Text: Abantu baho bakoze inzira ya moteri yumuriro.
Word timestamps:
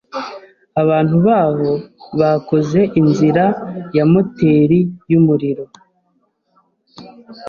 Abantu 0.81 1.15
baho 1.27 1.71
bakoze 2.19 2.79
inzira 2.99 3.45
ya 3.95 4.03
moteri 4.11 4.79
yumuriro. 5.11 5.65